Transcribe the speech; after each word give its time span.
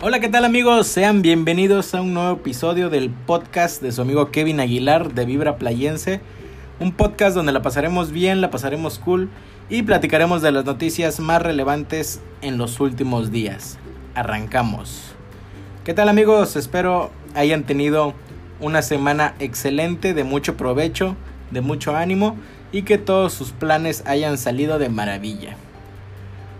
Hola, 0.00 0.20
¿qué 0.20 0.28
tal 0.28 0.44
amigos? 0.44 0.86
Sean 0.86 1.22
bienvenidos 1.22 1.92
a 1.92 2.00
un 2.02 2.14
nuevo 2.14 2.36
episodio 2.36 2.88
del 2.88 3.10
podcast 3.10 3.82
de 3.82 3.90
su 3.90 4.00
amigo 4.00 4.30
Kevin 4.30 4.60
Aguilar 4.60 5.12
de 5.12 5.24
Vibra 5.24 5.56
Playense. 5.56 6.20
Un 6.78 6.92
podcast 6.92 7.34
donde 7.34 7.50
la 7.50 7.62
pasaremos 7.62 8.12
bien, 8.12 8.40
la 8.40 8.52
pasaremos 8.52 9.00
cool 9.00 9.28
y 9.68 9.82
platicaremos 9.82 10.40
de 10.40 10.52
las 10.52 10.64
noticias 10.64 11.18
más 11.18 11.42
relevantes 11.42 12.20
en 12.42 12.58
los 12.58 12.78
últimos 12.78 13.32
días. 13.32 13.76
Arrancamos. 14.14 15.16
¿Qué 15.82 15.94
tal 15.94 16.08
amigos? 16.08 16.54
Espero 16.54 17.10
hayan 17.34 17.64
tenido 17.64 18.14
una 18.60 18.82
semana 18.82 19.34
excelente, 19.40 20.14
de 20.14 20.22
mucho 20.22 20.56
provecho, 20.56 21.16
de 21.50 21.60
mucho 21.60 21.96
ánimo 21.96 22.36
y 22.70 22.82
que 22.82 22.98
todos 22.98 23.32
sus 23.32 23.50
planes 23.50 24.04
hayan 24.06 24.38
salido 24.38 24.78
de 24.78 24.90
maravilla. 24.90 25.56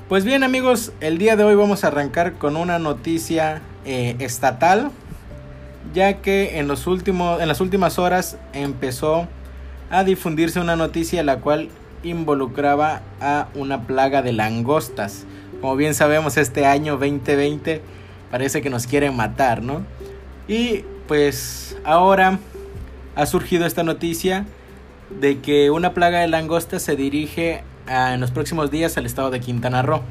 Pues 0.08 0.24
bien 0.24 0.42
amigos, 0.42 0.92
el 1.02 1.18
día 1.18 1.36
de 1.36 1.44
hoy 1.44 1.54
vamos 1.54 1.84
a 1.84 1.88
arrancar 1.88 2.38
con 2.38 2.56
una 2.56 2.78
noticia 2.78 3.60
eh, 3.84 4.16
estatal, 4.20 4.90
ya 5.92 6.22
que 6.22 6.58
en, 6.58 6.66
los 6.66 6.86
últimos, 6.86 7.42
en 7.42 7.46
las 7.46 7.60
últimas 7.60 7.98
horas 7.98 8.38
empezó 8.54 9.28
a 9.90 10.04
difundirse 10.04 10.60
una 10.60 10.76
noticia 10.76 11.22
la 11.22 11.40
cual 11.40 11.68
involucraba 12.02 13.02
a 13.20 13.48
una 13.54 13.86
plaga 13.86 14.22
de 14.22 14.32
langostas. 14.32 15.26
Como 15.60 15.76
bien 15.76 15.92
sabemos, 15.92 16.38
este 16.38 16.64
año 16.64 16.92
2020 16.92 17.82
parece 18.30 18.62
que 18.62 18.70
nos 18.70 18.86
quieren 18.86 19.14
matar, 19.14 19.62
¿no? 19.62 19.82
Y 20.48 20.86
pues 21.06 21.76
ahora 21.84 22.38
ha 23.14 23.26
surgido 23.26 23.66
esta 23.66 23.82
noticia 23.82 24.46
de 25.20 25.40
que 25.40 25.70
una 25.70 25.92
plaga 25.92 26.20
de 26.20 26.28
langostas 26.28 26.80
se 26.80 26.96
dirige 26.96 27.62
en 27.88 28.20
los 28.20 28.30
próximos 28.30 28.70
días 28.70 28.96
al 28.96 29.06
estado 29.06 29.30
de 29.30 29.40
Quintana 29.40 29.82
Roo. 29.82 30.02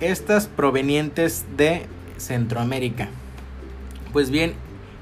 Estas 0.00 0.46
provenientes 0.46 1.44
de 1.56 1.86
Centroamérica. 2.16 3.08
Pues 4.12 4.30
bien, 4.30 4.54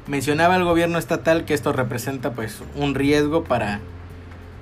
mencionaba 0.07 0.57
el 0.57 0.65
gobierno 0.65 0.99
estatal 0.99 1.45
que 1.45 1.55
esto 1.55 1.73
representa 1.73 2.33
pues 2.33 2.62
un 2.75 2.95
riesgo 2.95 3.45
para, 3.45 3.81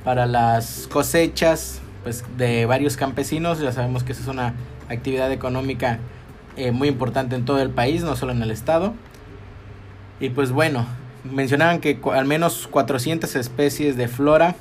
para 0.04 0.26
las 0.26 0.88
cosechas 0.90 1.80
pues, 2.02 2.24
de 2.36 2.66
varios 2.66 2.96
campesinos. 2.96 3.60
Ya 3.60 3.72
sabemos 3.72 4.04
que 4.04 4.12
esa 4.12 4.22
es 4.22 4.28
una 4.28 4.54
actividad 4.88 5.32
económica 5.32 5.98
eh, 6.56 6.70
muy 6.70 6.88
importante 6.88 7.34
en 7.34 7.44
todo 7.44 7.60
el 7.60 7.70
país, 7.70 8.04
no 8.04 8.16
solo 8.16 8.32
en 8.32 8.42
el 8.42 8.50
estado. 8.50 8.94
Y 10.20 10.30
pues 10.30 10.52
bueno, 10.52 10.86
mencionaban 11.24 11.80
que 11.80 11.98
al 12.12 12.24
menos 12.24 12.68
400 12.68 13.34
especies 13.34 13.96
de 13.96 14.08
flora 14.08 14.54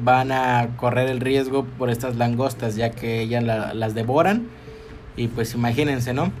van 0.00 0.32
a 0.32 0.68
correr 0.76 1.08
el 1.08 1.20
riesgo 1.20 1.64
por 1.64 1.90
estas 1.90 2.16
langostas 2.16 2.76
ya 2.76 2.90
que 2.90 3.20
ellas 3.20 3.44
las 3.44 3.94
devoran 3.94 4.46
y 5.16 5.28
pues 5.28 5.54
imagínense, 5.54 6.14
¿no? 6.14 6.32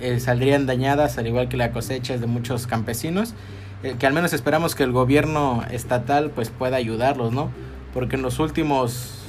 Eh, 0.00 0.20
saldrían 0.20 0.66
dañadas 0.66 1.18
al 1.18 1.26
igual 1.26 1.48
que 1.48 1.56
la 1.56 1.72
cosecha 1.72 2.16
de 2.16 2.26
muchos 2.26 2.66
campesinos 2.66 3.34
eh, 3.82 3.96
que 3.98 4.06
al 4.06 4.12
menos 4.12 4.32
esperamos 4.32 4.74
que 4.74 4.82
el 4.82 4.92
gobierno 4.92 5.62
estatal 5.70 6.30
pues 6.30 6.50
pueda 6.50 6.76
ayudarlos, 6.76 7.32
¿no? 7.32 7.50
Porque 7.94 8.16
en 8.16 8.22
los 8.22 8.38
últimos 8.38 9.24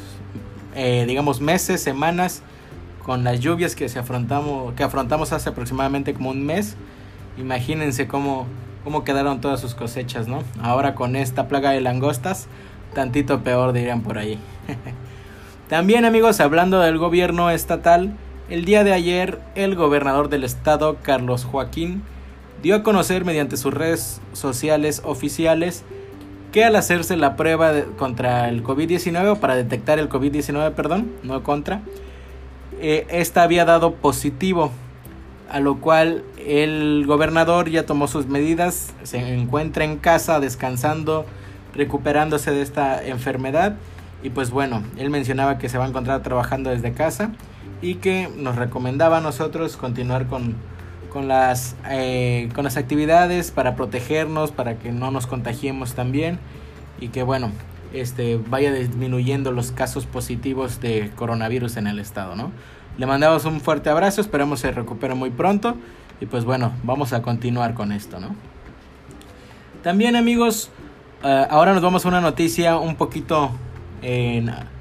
eh, 0.76 1.06
digamos 1.08 1.42
meses, 1.42 1.82
semanas 1.82 2.42
con 3.04 3.24
las 3.24 3.40
lluvias 3.40 3.76
que 3.76 3.90
se 3.90 4.00
afrontamos 4.00 4.74
que 4.74 4.84
afrontamos 4.84 5.32
hace 5.32 5.50
aproximadamente 5.50 6.14
como 6.14 6.32
un 6.32 6.46
mes, 6.46 6.76
imagínense 7.38 8.08
cómo 8.08 8.48
cómo 8.84 9.04
quedaron 9.04 9.42
todas 9.42 9.60
sus 9.62 9.76
cosechas, 9.76 10.28
¿no? 10.28 10.44
Ahora 10.62 10.96
con 10.96 11.16
esta 11.16 11.48
plaga 11.48 11.72
de 11.72 11.82
langostas 11.82 12.48
tantito 12.94 13.42
peor 13.42 13.74
dirían 13.74 14.02
por 14.02 14.18
ahí. 14.18 14.40
También 15.70 16.06
amigos, 16.06 16.40
hablando 16.40 16.80
del 16.80 16.98
gobierno 16.98 17.50
estatal, 17.50 18.14
el 18.50 18.66
día 18.66 18.84
de 18.84 18.94
ayer 18.94 19.40
el 19.56 19.76
gobernador 19.76 20.28
del 20.30 20.44
estado, 20.44 20.98
Carlos 21.02 21.46
Joaquín, 21.46 22.04
dio 22.62 22.76
a 22.76 22.84
conocer 22.84 23.26
mediante 23.26 23.58
sus 23.58 23.74
redes 23.74 24.22
sociales 24.34 25.02
oficiales 25.06 25.84
que 26.52 26.66
al 26.66 26.76
hacerse 26.76 27.16
la 27.16 27.38
prueba 27.38 27.72
contra 27.98 28.50
el 28.50 28.64
COVID-19, 28.64 29.32
o 29.32 29.36
para 29.38 29.56
detectar 29.56 30.00
el 30.00 30.10
COVID-19, 30.10 30.74
perdón, 30.74 31.10
no 31.24 31.44
contra, 31.44 31.82
eh, 32.82 33.08
esta 33.10 33.44
había 33.44 33.64
dado 33.64 33.94
positivo, 33.96 34.72
a 35.50 35.60
lo 35.60 35.80
cual 35.80 36.24
el 36.46 37.06
gobernador 37.08 37.70
ya 37.70 37.86
tomó 37.86 38.08
sus 38.08 38.28
medidas, 38.28 38.94
se 39.04 39.34
encuentra 39.34 39.86
en 39.86 39.98
casa 39.98 40.40
descansando, 40.40 41.26
recuperándose 41.74 42.52
de 42.52 42.62
esta 42.62 43.04
enfermedad. 43.06 43.76
Y 44.24 44.30
pues 44.30 44.52
bueno, 44.52 44.84
él 44.98 45.10
mencionaba 45.10 45.58
que 45.58 45.70
se 45.70 45.78
va 45.78 45.86
a 45.86 45.88
encontrar 45.88 46.22
trabajando 46.22 46.70
desde 46.70 46.94
casa 46.94 47.32
y 47.82 47.96
que 47.96 48.30
nos 48.36 48.56
recomendaba 48.56 49.18
a 49.18 49.22
nosotros 49.22 49.78
continuar 49.78 50.28
con, 50.28 50.56
con, 51.10 51.28
las, 51.28 51.76
eh, 51.90 52.50
con 52.54 52.64
las 52.64 52.78
actividades 52.78 53.52
para 53.52 53.76
protegernos, 53.76 54.52
para 54.52 54.76
que 54.78 54.92
no 54.92 55.12
nos 55.12 55.28
contagiemos 55.28 55.94
también 55.94 56.40
y 57.00 57.10
que 57.10 57.24
bueno, 57.24 57.52
este, 57.94 58.38
vaya 58.38 58.72
disminuyendo 58.72 59.52
los 59.52 59.72
casos 59.72 60.06
positivos 60.06 60.80
de 60.80 61.12
coronavirus 61.16 61.78
en 61.78 61.88
el 61.88 62.00
estado, 62.00 62.36
¿no? 62.36 62.52
Le 62.98 63.06
mandamos 63.06 63.46
un 63.46 63.62
fuerte 63.62 63.90
abrazo, 63.90 64.22
esperamos 64.22 64.60
se 64.60 64.72
recupere 64.72 65.16
muy 65.16 65.30
pronto 65.30 65.76
y 66.20 66.26
pues 66.26 66.46
bueno, 66.46 66.72
vamos 66.84 67.14
a 67.14 67.22
continuar 67.22 67.74
con 67.74 67.92
esto, 67.92 68.20
¿no? 68.20 68.36
También 69.84 70.16
amigos, 70.16 70.70
eh, 71.24 71.48
ahora 71.50 71.74
nos 71.74 71.82
vamos 71.82 72.06
a 72.06 72.10
una 72.10 72.22
noticia 72.22 72.78
un 72.78 72.96
poquito... 72.96 73.52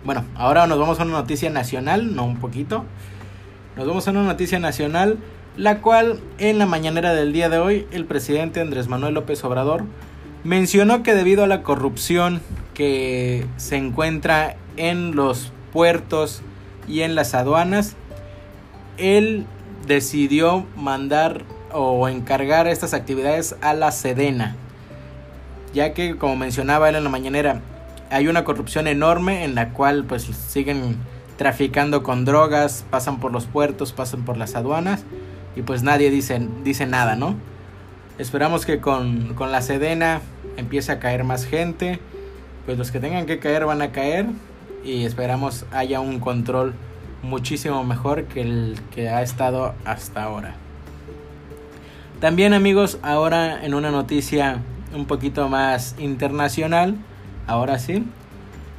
bueno, 0.05 0.25
ahora 0.35 0.67
nos 0.67 0.79
vamos 0.79 1.01
a 1.01 1.05
una 1.05 1.13
noticia 1.13 1.51
nacional, 1.51 2.15
no 2.15 2.25
un 2.25 2.39
poquito. 2.39 2.85
Nos 3.77 3.87
vamos 3.87 4.07
a 4.09 4.11
una 4.11 4.25
noticia 4.25 4.59
nacional, 4.59 5.19
la 5.57 5.81
cual 5.81 6.21
en 6.39 6.59
la 6.59 6.67
mañanera 6.67 7.15
del 7.15 7.33
día 7.33 7.49
de 7.49 7.59
hoy 7.59 7.87
el 7.93 8.05
presidente 8.05 8.61
Andrés 8.61 8.89
Manuel 8.89 9.15
López 9.15 9.43
Obrador 9.45 9.85
mencionó 10.45 11.03
que 11.03 11.15
debido 11.15 11.45
a 11.45 11.47
la 11.47 11.63
corrupción 11.63 12.41
que 12.75 13.47
se 13.57 13.77
encuentra 13.77 14.57
en 14.77 15.15
los 15.15 15.53
puertos 15.73 16.43
y 16.89 17.03
en 17.03 17.15
las 17.15 17.35
aduanas, 17.35 17.97
él 18.97 19.47
decidió 19.87 20.65
mandar 20.77 21.45
o 21.73 22.09
encargar 22.09 22.67
estas 22.67 22.95
actividades 22.95 23.57
a 23.61 23.75
la 23.75 23.93
Sedena, 23.93 24.57
ya 25.73 25.95
que 25.95 26.17
como 26.17 26.37
mencionaba 26.37 26.89
él 26.89 26.97
en 26.97 27.05
la 27.05 27.11
mañanera, 27.11 27.61
hay 28.11 28.29
una 28.29 28.45
corrupción 28.45 28.87
enorme 28.87 29.45
en 29.45 29.55
la 29.55 29.71
cual 29.71 30.05
pues 30.05 30.25
siguen 30.25 30.97
traficando 31.37 32.03
con 32.03 32.25
drogas, 32.25 32.85
pasan 32.91 33.21
por 33.21 33.33
los 33.33 33.47
puertos, 33.47 33.93
pasan 33.93 34.25
por 34.25 34.37
las 34.37 34.57
aduanas 34.57 35.05
y 35.57 35.63
pues 35.63 35.83
nadie 35.83 36.11
dice, 36.11 36.47
dice 36.65 36.87
nada, 36.87 37.17
¿no? 37.17 37.35
Esperamos 38.19 38.67
que 38.67 38.81
con, 38.81 39.35
con 39.35 39.51
la 39.51 39.63
Sedena 39.63 40.21
empiece 40.57 40.93
a 40.93 40.99
caer 40.99 41.25
más 41.25 41.47
gente, 41.47 41.99
pues 42.67 42.77
los 42.77 42.91
que 42.91 43.01
tengan 43.01 43.27
que 43.27 43.39
caer 43.39 43.65
van 43.65 43.81
a 43.81 43.93
caer 43.93 44.27
y 44.85 45.05
esperamos 45.05 45.65
haya 45.73 46.01
un 46.01 46.21
control 46.21 46.75
muchísimo 47.23 47.85
mejor 47.85 48.25
que 48.25 48.43
el 48.43 48.79
que 48.95 49.09
ha 49.09 49.23
estado 49.23 49.75
hasta 49.85 50.23
ahora. 50.23 50.55
También 52.21 52.53
amigos, 52.53 52.99
ahora 53.03 53.65
en 53.65 53.73
una 53.73 53.91
noticia 53.91 54.61
un 54.95 55.07
poquito 55.07 55.49
más 55.49 55.95
internacional, 55.99 56.97
ahora 57.47 57.79
sí, 57.79 58.05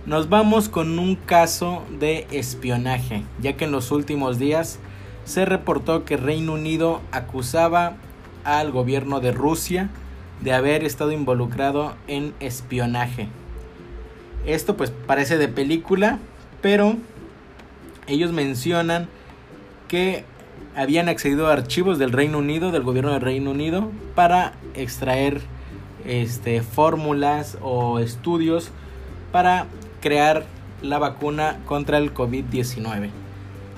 nos 0.05 0.29
vamos 0.29 0.69
con 0.69 0.97
un 0.99 1.16
caso 1.16 1.83
de 1.99 2.27
espionaje, 2.31 3.23
ya 3.41 3.53
que 3.53 3.66
en 3.66 3.72
los 3.72 3.91
últimos 3.91 4.39
días 4.39 4.79
se 5.25 5.45
reportó 5.45 6.05
que 6.05 6.17
Reino 6.17 6.53
Unido 6.53 7.01
acusaba 7.11 7.94
al 8.44 8.72
gobierno 8.72 9.19
de 9.19 9.31
Rusia 9.31 9.89
de 10.41 10.53
haber 10.53 10.83
estado 10.83 11.11
involucrado 11.11 11.94
en 12.07 12.33
espionaje. 12.39 13.28
Esto 14.45 14.75
pues 14.75 14.89
parece 14.89 15.38
de 15.38 15.47
película, 15.47 16.17
pero 16.61 16.95
ellos 18.07 18.31
mencionan 18.31 19.07
que 19.87 20.25
habían 20.75 21.09
accedido 21.09 21.47
a 21.47 21.53
archivos 21.53 21.99
del 21.99 22.11
Reino 22.11 22.40
Unido, 22.40 22.72
del 22.72 22.84
gobierno 22.84 23.11
del 23.11 23.22
Reino 23.22 23.52
Unido, 23.52 23.91
para 24.16 24.53
extraer 24.73 25.41
este, 26.06 26.62
fórmulas 26.62 27.58
o 27.62 28.00
estudios 28.00 28.72
para 29.32 29.68
crear 30.02 30.46
la 30.82 31.00
vacuna 31.00 31.59
contra 31.66 31.98
el 31.98 32.14
COVID-19. 32.14 33.09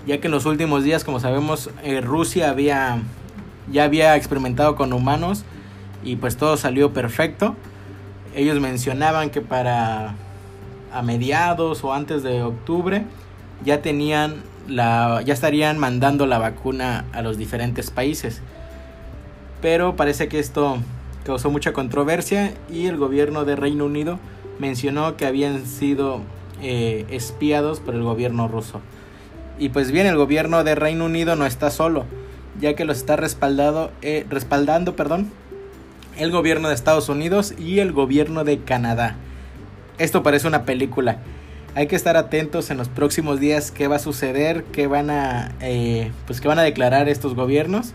Ya 0.05 0.19
que 0.19 0.27
en 0.27 0.31
los 0.31 0.45
últimos 0.45 0.83
días, 0.83 1.03
como 1.03 1.19
sabemos, 1.19 1.69
eh, 1.83 2.01
Rusia 2.01 2.49
había, 2.49 2.99
ya 3.71 3.85
había 3.85 4.15
experimentado 4.15 4.75
con 4.75 4.93
humanos 4.93 5.43
y 6.03 6.17
pues 6.17 6.37
todo 6.37 6.57
salió 6.57 6.93
perfecto. 6.93 7.55
Ellos 8.35 8.59
mencionaban 8.59 9.29
que 9.29 9.41
para 9.41 10.15
a 10.91 11.01
mediados 11.01 11.83
o 11.83 11.93
antes 11.93 12.21
de 12.21 12.43
octubre 12.43 13.03
ya 13.65 13.81
tenían 13.81 14.43
la 14.67 15.21
ya 15.25 15.33
estarían 15.33 15.79
mandando 15.79 16.27
la 16.27 16.37
vacuna 16.37 17.05
a 17.13 17.21
los 17.21 17.37
diferentes 17.37 17.91
países. 17.91 18.41
Pero 19.61 19.95
parece 19.95 20.27
que 20.27 20.39
esto 20.39 20.77
causó 21.25 21.49
mucha 21.49 21.73
controversia 21.73 22.53
y 22.71 22.87
el 22.87 22.97
gobierno 22.97 23.45
de 23.45 23.55
Reino 23.55 23.85
Unido 23.85 24.19
mencionó 24.59 25.17
que 25.17 25.25
habían 25.25 25.65
sido 25.65 26.21
eh, 26.61 27.05
espiados 27.09 27.79
por 27.79 27.95
el 27.95 28.03
gobierno 28.03 28.47
ruso. 28.47 28.81
Y 29.59 29.69
pues 29.69 29.91
bien, 29.91 30.07
el 30.07 30.17
gobierno 30.17 30.63
de 30.63 30.75
Reino 30.75 31.05
Unido 31.05 31.35
no 31.35 31.45
está 31.45 31.69
solo, 31.69 32.05
ya 32.59 32.75
que 32.75 32.85
los 32.85 32.97
está 32.97 33.15
respaldado, 33.15 33.91
eh, 34.01 34.25
respaldando 34.29 34.95
perdón, 34.95 35.31
el 36.17 36.31
gobierno 36.31 36.67
de 36.67 36.75
Estados 36.75 37.09
Unidos 37.09 37.53
y 37.57 37.79
el 37.79 37.91
gobierno 37.91 38.43
de 38.43 38.59
Canadá. 38.59 39.15
Esto 39.97 40.23
parece 40.23 40.47
una 40.47 40.63
película. 40.63 41.19
Hay 41.75 41.87
que 41.87 41.95
estar 41.95 42.17
atentos 42.17 42.69
en 42.69 42.77
los 42.77 42.87
próximos 42.89 43.39
días 43.39 43.71
qué 43.71 43.87
va 43.87 43.95
a 43.95 43.99
suceder, 43.99 44.63
qué 44.65 44.85
van 44.85 45.09
a, 45.09 45.53
eh, 45.61 46.11
pues 46.27 46.39
qué 46.39 46.47
van 46.47 46.59
a 46.59 46.63
declarar 46.63 47.09
estos 47.09 47.33
gobiernos 47.33 47.93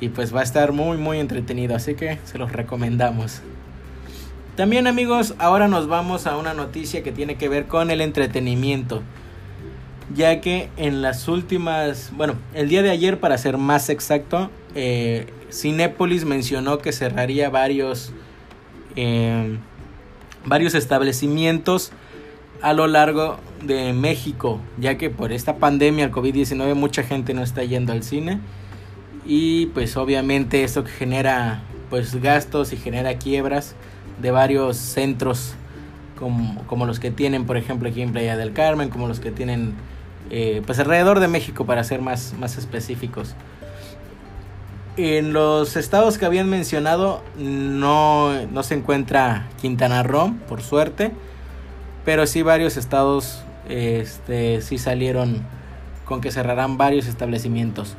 y 0.00 0.08
pues 0.08 0.34
va 0.34 0.40
a 0.40 0.42
estar 0.44 0.72
muy 0.72 0.96
muy 0.96 1.18
entretenido, 1.18 1.74
así 1.74 1.94
que 1.94 2.18
se 2.24 2.38
los 2.38 2.52
recomendamos. 2.52 3.42
También 4.56 4.86
amigos, 4.86 5.34
ahora 5.38 5.66
nos 5.66 5.88
vamos 5.88 6.28
a 6.28 6.36
una 6.36 6.54
noticia 6.54 7.02
que 7.02 7.10
tiene 7.10 7.34
que 7.34 7.48
ver 7.48 7.66
con 7.66 7.90
el 7.90 8.00
entretenimiento. 8.00 9.02
Ya 10.14 10.40
que 10.40 10.68
en 10.76 11.02
las 11.02 11.26
últimas, 11.26 12.12
bueno, 12.14 12.34
el 12.52 12.68
día 12.68 12.82
de 12.82 12.90
ayer 12.90 13.18
para 13.18 13.36
ser 13.36 13.58
más 13.58 13.88
exacto, 13.88 14.50
eh, 14.76 15.26
Cinépolis 15.50 16.24
mencionó 16.24 16.78
que 16.78 16.92
cerraría 16.92 17.50
varios, 17.50 18.12
eh, 18.94 19.58
varios 20.44 20.74
establecimientos 20.74 21.90
a 22.60 22.74
lo 22.74 22.86
largo 22.86 23.38
de 23.62 23.92
México, 23.92 24.60
ya 24.78 24.96
que 24.98 25.10
por 25.10 25.32
esta 25.32 25.56
pandemia, 25.56 26.04
el 26.04 26.12
COVID-19, 26.12 26.74
mucha 26.74 27.02
gente 27.02 27.34
no 27.34 27.42
está 27.42 27.64
yendo 27.64 27.92
al 27.92 28.04
cine 28.04 28.38
y 29.26 29.66
pues 29.66 29.96
obviamente 29.96 30.64
esto 30.64 30.84
genera 30.84 31.62
pues 31.90 32.20
gastos 32.20 32.72
y 32.72 32.76
genera 32.76 33.18
quiebras 33.18 33.74
de 34.20 34.30
varios 34.30 34.76
centros 34.76 35.54
como, 36.18 36.86
los 36.86 37.00
que 37.00 37.10
tienen, 37.10 37.44
por 37.44 37.56
ejemplo, 37.56 37.88
aquí 37.88 38.00
en 38.00 38.12
Playa 38.12 38.36
del 38.36 38.52
Carmen, 38.52 38.88
como 38.88 39.08
los 39.08 39.20
que 39.20 39.30
tienen, 39.30 39.74
eh, 40.30 40.62
pues 40.64 40.78
alrededor 40.78 41.20
de 41.20 41.28
México, 41.28 41.66
para 41.66 41.84
ser 41.84 42.00
más, 42.00 42.34
más 42.38 42.56
específicos. 42.56 43.34
En 44.96 45.32
los 45.32 45.76
estados 45.76 46.18
que 46.18 46.24
habían 46.24 46.48
mencionado 46.48 47.22
no, 47.36 48.46
no 48.46 48.62
se 48.62 48.74
encuentra 48.74 49.48
Quintana 49.60 50.02
Roo, 50.02 50.34
por 50.48 50.62
suerte, 50.62 51.10
pero 52.04 52.26
sí 52.26 52.42
varios 52.42 52.76
estados 52.76 53.42
este, 53.68 54.60
sí 54.62 54.78
salieron 54.78 55.42
con 56.04 56.20
que 56.20 56.30
cerrarán 56.30 56.78
varios 56.78 57.06
establecimientos. 57.06 57.96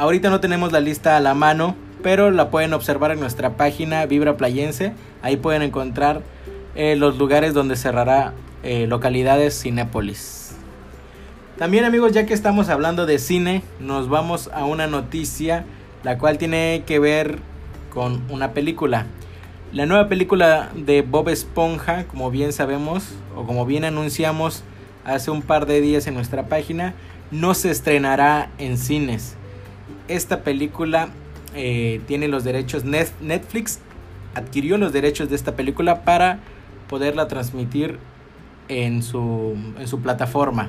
Ahorita 0.00 0.30
no 0.30 0.40
tenemos 0.40 0.72
la 0.72 0.80
lista 0.80 1.18
a 1.18 1.20
la 1.20 1.34
mano, 1.34 1.76
pero 2.02 2.30
la 2.30 2.48
pueden 2.48 2.72
observar 2.72 3.10
en 3.10 3.20
nuestra 3.20 3.58
página 3.58 4.06
Vibra 4.06 4.38
Playense. 4.38 4.94
Ahí 5.20 5.36
pueden 5.36 5.60
encontrar 5.60 6.22
eh, 6.74 6.96
los 6.96 7.18
lugares 7.18 7.52
donde 7.52 7.76
cerrará 7.76 8.32
eh, 8.62 8.86
localidades 8.86 9.60
Cinépolis. 9.60 10.56
También 11.58 11.84
amigos, 11.84 12.12
ya 12.12 12.24
que 12.24 12.32
estamos 12.32 12.70
hablando 12.70 13.04
de 13.04 13.18
cine, 13.18 13.62
nos 13.78 14.08
vamos 14.08 14.48
a 14.54 14.64
una 14.64 14.86
noticia 14.86 15.66
la 16.02 16.16
cual 16.16 16.38
tiene 16.38 16.82
que 16.86 16.98
ver 16.98 17.38
con 17.92 18.22
una 18.30 18.52
película. 18.54 19.04
La 19.70 19.84
nueva 19.84 20.08
película 20.08 20.70
de 20.74 21.02
Bob 21.02 21.28
Esponja, 21.28 22.04
como 22.04 22.30
bien 22.30 22.54
sabemos 22.54 23.04
o 23.36 23.44
como 23.44 23.66
bien 23.66 23.84
anunciamos 23.84 24.64
hace 25.04 25.30
un 25.30 25.42
par 25.42 25.66
de 25.66 25.82
días 25.82 26.06
en 26.06 26.14
nuestra 26.14 26.46
página, 26.46 26.94
no 27.30 27.52
se 27.52 27.70
estrenará 27.70 28.48
en 28.56 28.78
cines. 28.78 29.36
Esta 30.10 30.42
película 30.42 31.08
eh, 31.54 32.00
tiene 32.08 32.26
los 32.26 32.42
derechos, 32.42 32.82
Netflix 32.84 33.78
adquirió 34.34 34.76
los 34.76 34.92
derechos 34.92 35.30
de 35.30 35.36
esta 35.36 35.54
película 35.54 36.02
para 36.02 36.40
poderla 36.88 37.28
transmitir 37.28 37.96
en 38.66 39.04
su, 39.04 39.56
en 39.78 39.86
su 39.86 40.00
plataforma. 40.00 40.68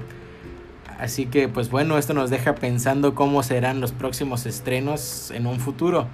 Así 1.00 1.26
que 1.26 1.48
pues 1.48 1.72
bueno, 1.72 1.98
esto 1.98 2.14
nos 2.14 2.30
deja 2.30 2.54
pensando 2.54 3.16
cómo 3.16 3.42
serán 3.42 3.82
los 3.82 3.94
próximos 3.94 4.46
estrenos 4.46 5.32
en 5.32 5.48
un 5.48 5.60
futuro. 5.60 6.06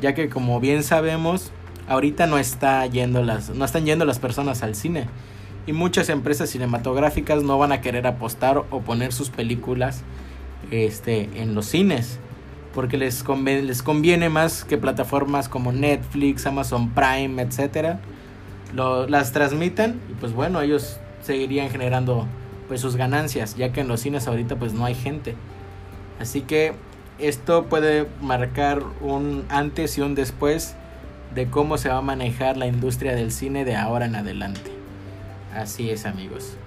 Ya 0.00 0.14
que 0.14 0.30
como 0.30 0.58
bien 0.58 0.82
sabemos, 0.82 1.52
ahorita 1.88 2.26
no, 2.26 2.38
está 2.38 2.86
yendo 2.86 3.22
las, 3.22 3.50
no 3.50 3.66
están 3.66 3.84
yendo 3.84 4.06
las 4.06 4.18
personas 4.18 4.62
al 4.62 4.74
cine. 4.74 5.08
Y 5.66 5.74
muchas 5.74 6.08
empresas 6.08 6.48
cinematográficas 6.48 7.42
no 7.42 7.58
van 7.58 7.72
a 7.72 7.82
querer 7.82 8.06
apostar 8.06 8.64
o 8.70 8.80
poner 8.80 9.12
sus 9.12 9.28
películas 9.28 10.04
este, 10.70 11.28
en 11.34 11.54
los 11.54 11.66
cines 11.66 12.18
porque 12.76 12.98
les 12.98 13.22
conviene, 13.22 13.62
les 13.62 13.82
conviene 13.82 14.28
más 14.28 14.62
que 14.62 14.76
plataformas 14.76 15.48
como 15.48 15.72
Netflix, 15.72 16.44
Amazon 16.44 16.90
Prime, 16.90 17.40
etcétera, 17.40 18.00
las 19.08 19.32
transmitan 19.32 19.98
y 20.10 20.12
pues 20.12 20.34
bueno, 20.34 20.60
ellos 20.60 20.98
seguirían 21.22 21.70
generando 21.70 22.26
pues 22.68 22.82
sus 22.82 22.96
ganancias, 22.96 23.56
ya 23.56 23.72
que 23.72 23.80
en 23.80 23.88
los 23.88 24.00
cines 24.00 24.28
ahorita 24.28 24.56
pues 24.56 24.74
no 24.74 24.84
hay 24.84 24.94
gente. 24.94 25.34
Así 26.20 26.42
que 26.42 26.74
esto 27.18 27.64
puede 27.64 28.08
marcar 28.20 28.82
un 29.00 29.46
antes 29.48 29.96
y 29.96 30.02
un 30.02 30.14
después 30.14 30.76
de 31.34 31.46
cómo 31.46 31.78
se 31.78 31.88
va 31.88 31.96
a 31.96 32.02
manejar 32.02 32.58
la 32.58 32.66
industria 32.66 33.14
del 33.14 33.32
cine 33.32 33.64
de 33.64 33.74
ahora 33.74 34.04
en 34.04 34.16
adelante. 34.16 34.70
Así 35.54 35.88
es, 35.88 36.04
amigos. 36.04 36.58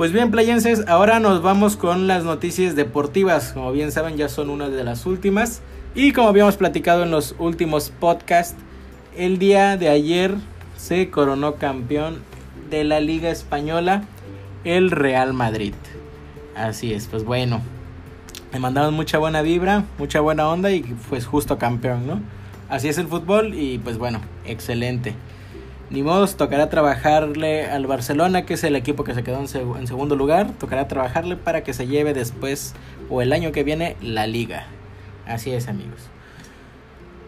Pues 0.00 0.12
bien, 0.12 0.30
playenses, 0.30 0.88
ahora 0.88 1.20
nos 1.20 1.42
vamos 1.42 1.76
con 1.76 2.06
las 2.06 2.24
noticias 2.24 2.74
deportivas. 2.74 3.52
Como 3.52 3.70
bien 3.70 3.92
saben, 3.92 4.16
ya 4.16 4.30
son 4.30 4.48
una 4.48 4.70
de 4.70 4.82
las 4.82 5.04
últimas. 5.04 5.60
Y 5.94 6.12
como 6.12 6.28
habíamos 6.28 6.56
platicado 6.56 7.02
en 7.02 7.10
los 7.10 7.34
últimos 7.38 7.90
podcasts, 7.90 8.56
el 9.14 9.38
día 9.38 9.76
de 9.76 9.90
ayer 9.90 10.36
se 10.74 11.10
coronó 11.10 11.56
campeón 11.56 12.22
de 12.70 12.84
la 12.84 13.00
Liga 13.00 13.28
Española 13.28 14.04
el 14.64 14.90
Real 14.90 15.34
Madrid. 15.34 15.74
Así 16.56 16.94
es, 16.94 17.06
pues 17.06 17.22
bueno, 17.22 17.60
me 18.54 18.58
mandaron 18.58 18.94
mucha 18.94 19.18
buena 19.18 19.42
vibra, 19.42 19.84
mucha 19.98 20.20
buena 20.20 20.48
onda 20.48 20.70
y 20.70 20.80
pues 21.10 21.26
justo 21.26 21.58
campeón, 21.58 22.06
¿no? 22.06 22.22
Así 22.70 22.88
es 22.88 22.96
el 22.96 23.06
fútbol 23.06 23.52
y 23.52 23.76
pues 23.76 23.98
bueno, 23.98 24.22
excelente. 24.46 25.14
Ni 25.90 26.04
modo, 26.04 26.24
tocará 26.28 26.70
trabajarle 26.70 27.66
al 27.66 27.88
Barcelona, 27.88 28.46
que 28.46 28.54
es 28.54 28.62
el 28.62 28.76
equipo 28.76 29.02
que 29.02 29.12
se 29.12 29.24
quedó 29.24 29.40
en, 29.40 29.48
segundo 29.48 30.14
lugar. 30.14 30.52
Tocará 30.52 30.86
trabajarle 30.86 31.36
para 31.36 31.64
que 31.64 31.74
se 31.74 31.88
lleve 31.88 32.14
después 32.14 32.74
o 33.08 33.22
el 33.22 33.32
año 33.32 33.50
que 33.50 33.64
viene 33.64 33.96
la 34.00 34.28
liga. 34.28 34.66
Así 35.26 35.50
es, 35.50 35.66
amigos. 35.66 36.00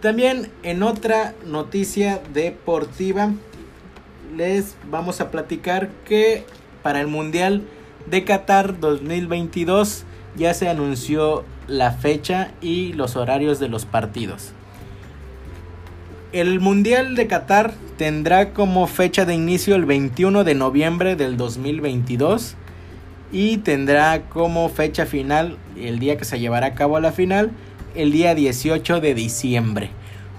También 0.01 0.49
en 0.63 0.85
otra 0.85 1.35
noticia 1.45 2.21
deportiva 2.33 3.33
les 4.37 4.77
vamos 4.89 5.21
a 5.21 5.33
platicar 5.33 5.89
que 6.05 6.45
para 6.85 7.01
el 7.01 7.09
Mundial 7.09 7.63
de 8.07 8.25
Qatar 8.25 8.79
2022 8.79 10.05
ya 10.37 10.55
se 10.55 10.69
anunció 10.69 11.45
la 11.67 11.91
fecha 11.91 12.53
y 12.61 12.93
los 12.93 13.17
horarios 13.17 13.59
de 13.59 13.69
los 13.69 13.87
partidos. 13.87 14.53
El 16.33 16.61
Mundial 16.61 17.15
de 17.15 17.27
Qatar 17.27 17.75
tendrá 17.99 18.55
como 18.55 18.87
fecha 18.87 19.27
de 19.27 19.35
inicio 19.35 19.75
el 19.75 19.85
21 19.85 20.45
de 20.45 20.55
noviembre 20.55 21.15
del 21.15 21.37
2022 21.37 22.55
y 23.31 23.59
tendrá 23.59 24.23
como 24.31 24.71
fecha 24.71 25.05
final 25.05 25.59
el 25.77 25.99
día 25.99 26.17
que 26.17 26.25
se 26.25 26.41
llevará 26.41 26.69
a 26.69 26.75
cabo 26.75 26.99
la 27.01 27.13
final 27.13 27.51
el 27.95 28.13
día 28.13 28.35
18 28.35 29.01
de 29.01 29.15
diciembre. 29.15 29.91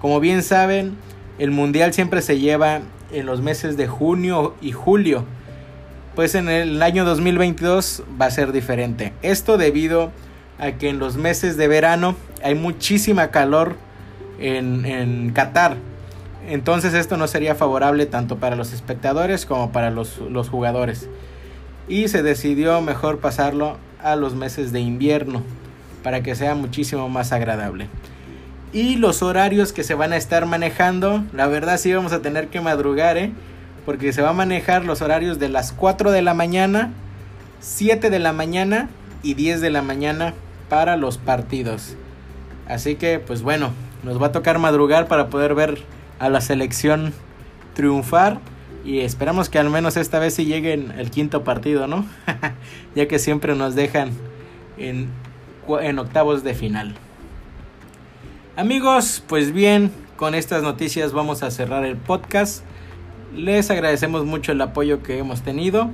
Como 0.02 0.20
bien 0.20 0.42
saben, 0.42 0.96
el 1.38 1.52
Mundial 1.52 1.94
siempre 1.94 2.24
se 2.24 2.40
lleva 2.40 2.82
en 3.12 3.28
los 3.28 3.44
meses 3.44 3.78
de 3.78 3.86
junio 3.86 4.56
y 4.64 4.72
julio. 4.72 5.26
Pues 6.16 6.34
en 6.34 6.50
el 6.50 6.82
año 6.82 7.06
2022 7.06 8.02
va 8.20 8.26
a 8.26 8.32
ser 8.32 8.52
diferente. 8.52 9.14
Esto 9.22 9.60
debido 9.60 10.12
a 10.58 10.72
que 10.72 10.90
en 10.90 10.98
los 10.98 11.18
meses 11.18 11.56
de 11.56 11.68
verano 11.68 12.16
hay 12.44 12.56
muchísima 12.56 13.30
calor 13.30 13.76
en, 14.44 15.32
Qatar. 15.34 15.78
Entonces 16.48 16.94
esto 16.94 17.18
no 17.18 17.28
sería 17.28 17.56
favorable 17.56 18.06
tanto 18.06 18.38
para 18.38 18.56
los 18.56 18.74
espectadores 18.74 19.46
como 19.46 19.72
para 19.72 19.90
los, 19.90 20.18
los 20.18 20.50
jugadores. 20.50 21.10
Y 21.88 22.10
se 22.10 22.22
decidió 22.22 22.82
mejor 22.82 23.20
pasarlo 23.20 23.78
a 24.02 24.16
los 24.16 24.36
meses 24.36 24.72
de 24.72 24.82
invierno 24.82 25.42
para 26.04 26.22
que 26.22 26.36
sea 26.36 26.56
muchísimo 26.56 27.08
más 27.10 27.32
agradable. 27.32 27.88
Y 28.74 28.98
los 28.98 29.22
horarios 29.22 29.72
que 29.72 29.84
se 29.84 29.94
van 29.94 30.14
a 30.14 30.18
estar 30.18 30.46
manejando, 30.46 31.24
la 31.32 31.48
verdad 31.48 31.78
sí 31.78 31.94
vamos 31.94 32.12
a 32.12 32.22
tener 32.22 32.48
que 32.48 32.60
madrugar, 32.60 33.18
¿eh? 33.18 33.32
porque 33.86 34.14
se 34.14 34.22
va 34.22 34.30
a 34.30 34.34
manejar 34.34 34.84
los 34.86 35.02
horarios 35.02 35.40
de 35.40 35.50
las 35.50 35.72
4 35.72 36.12
de 36.12 36.22
la 36.22 36.34
mañana, 36.34 36.92
7 37.60 38.10
de 38.10 38.20
la 38.20 38.34
mañana 38.34 38.90
y 39.22 39.36
10 39.36 39.62
de 39.62 39.70
la 39.70 39.82
mañana 39.82 40.34
para 40.70 40.98
los 40.98 41.18
partidos. 41.18 41.96
Así 42.68 42.96
que 42.96 43.20
pues 43.20 43.42
bueno, 43.42 43.72
nos 44.04 44.22
va 44.22 44.28
a 44.28 44.32
tocar 44.32 44.60
madrugar 44.60 45.08
para 45.08 45.30
poder 45.30 45.56
ver 45.56 45.82
a 46.20 46.30
la 46.30 46.42
selección 46.42 47.14
triunfar 47.74 48.40
y 48.86 49.00
esperamos 49.00 49.50
que 49.50 49.60
al 49.60 49.70
menos 49.70 49.96
esta 49.96 50.20
vez 50.20 50.34
sí 50.34 50.46
lleguen 50.46 50.94
el 50.98 51.10
quinto 51.10 51.44
partido, 51.44 51.88
¿no? 51.88 52.06
ya 52.96 53.08
que 53.08 53.18
siempre 53.18 53.56
nos 53.56 53.76
dejan 53.76 54.12
en, 54.78 55.10
octavos 55.98 56.44
de 56.44 56.54
final. 56.54 56.96
Amigos, 58.58 59.24
pues 59.28 59.54
bien, 59.54 59.92
con 60.18 60.36
estas 60.36 60.64
noticias 60.64 61.14
vamos 61.14 61.44
a 61.44 61.52
cerrar 61.52 61.86
el 61.86 61.96
podcast. 61.96 62.64
Les 63.34 63.72
agradecemos 63.72 64.26
mucho 64.26 64.52
el 64.52 64.62
apoyo 64.62 65.02
que 65.02 65.18
hemos 65.18 65.42
tenido. 65.42 65.90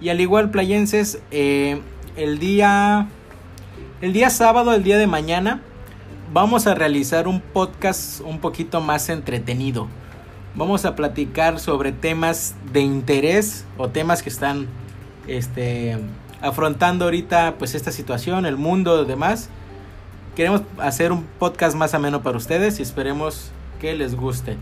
Y 0.00 0.08
al 0.08 0.20
igual, 0.20 0.50
playenses, 0.50 1.22
eh, 1.30 1.80
el 2.16 2.38
día 2.38 3.08
El 4.00 4.12
día 4.12 4.30
sábado, 4.30 4.74
el 4.74 4.82
día 4.82 4.98
de 4.98 5.06
mañana, 5.06 5.62
vamos 6.32 6.66
a 6.66 6.74
realizar 6.74 7.28
un 7.28 7.40
podcast 7.40 8.20
un 8.22 8.38
poquito 8.38 8.80
más 8.80 9.08
entretenido. 9.10 9.88
Vamos 10.54 10.84
a 10.84 10.96
platicar 10.96 11.60
sobre 11.60 11.92
temas 11.92 12.54
de 12.72 12.80
interés 12.80 13.66
o 13.76 13.88
temas 13.88 14.22
que 14.22 14.30
están 14.30 14.66
este, 15.26 15.98
afrontando 16.40 17.04
ahorita 17.04 17.56
pues 17.58 17.74
esta 17.74 17.92
situación, 17.92 18.46
el 18.46 18.56
mundo 18.56 19.02
y 19.02 19.06
demás. 19.06 19.50
Queremos 20.34 20.62
hacer 20.78 21.12
un 21.12 21.24
podcast 21.38 21.76
más 21.76 21.92
ameno 21.92 22.22
para 22.22 22.38
ustedes 22.38 22.78
y 22.78 22.82
esperemos 22.82 23.50
que 23.80 23.94
les 23.94 24.14
guste. 24.14 24.56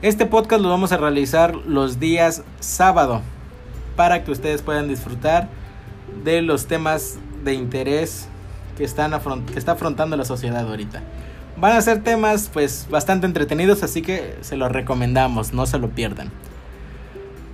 Este 0.00 0.26
podcast 0.26 0.60
lo 0.60 0.70
vamos 0.70 0.90
a 0.90 0.96
realizar 0.96 1.54
los 1.54 2.00
días 2.00 2.42
sábado 2.58 3.22
para 3.94 4.24
que 4.24 4.32
ustedes 4.32 4.62
puedan 4.62 4.88
disfrutar 4.88 5.48
de 6.24 6.42
los 6.42 6.66
temas 6.66 7.18
de 7.44 7.54
interés 7.54 8.28
que, 8.76 8.84
están 8.84 9.12
que 9.52 9.58
está 9.58 9.72
afrontando 9.72 10.16
la 10.16 10.24
sociedad 10.24 10.66
ahorita. 10.68 11.02
Van 11.56 11.76
a 11.76 11.80
ser 11.80 12.02
temas 12.02 12.50
pues 12.52 12.86
bastante 12.90 13.26
entretenidos, 13.26 13.82
así 13.82 14.02
que 14.02 14.36
se 14.40 14.56
los 14.56 14.72
recomendamos, 14.72 15.52
no 15.52 15.66
se 15.66 15.78
lo 15.78 15.90
pierdan. 15.90 16.30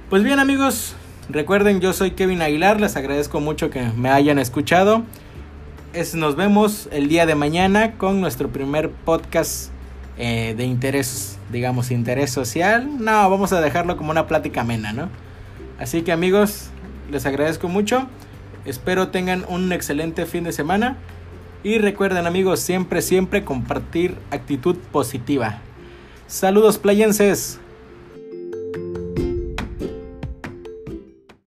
Pues 0.08 0.22
bien 0.22 0.38
amigos, 0.38 0.94
recuerden 1.28 1.80
yo 1.80 1.92
soy 1.92 2.12
Kevin 2.12 2.40
Aguilar, 2.40 2.80
les 2.80 2.96
agradezco 2.96 3.40
mucho 3.40 3.70
que 3.70 3.82
me 3.96 4.10
hayan 4.10 4.38
escuchado. 4.38 5.02
Es, 5.92 6.14
nos 6.14 6.36
vemos 6.36 6.88
el 6.92 7.08
día 7.08 7.26
de 7.26 7.34
mañana 7.34 7.92
con 7.92 8.20
nuestro 8.20 8.48
primer 8.48 8.90
podcast 8.90 9.70
eh, 10.16 10.54
de 10.56 10.64
interés, 10.64 11.38
digamos, 11.50 11.90
interés 11.90 12.30
social. 12.30 12.88
No, 12.98 13.28
vamos 13.30 13.52
a 13.52 13.60
dejarlo 13.60 13.96
como 13.96 14.10
una 14.10 14.26
plática 14.26 14.62
amena, 14.62 14.92
¿no? 14.92 15.08
Así 15.78 16.02
que 16.02 16.12
amigos, 16.12 16.70
les 17.10 17.24
agradezco 17.24 17.68
mucho. 17.68 18.08
Espero 18.64 19.08
tengan 19.08 19.44
un 19.48 19.72
excelente 19.72 20.26
fin 20.26 20.44
de 20.44 20.52
semana. 20.52 20.96
Y 21.62 21.78
recuerden 21.78 22.26
amigos, 22.26 22.60
siempre, 22.60 23.02
siempre 23.02 23.44
compartir 23.44 24.16
actitud 24.30 24.76
positiva. 24.92 25.58
Saludos 26.26 26.78
playenses. 26.78 27.60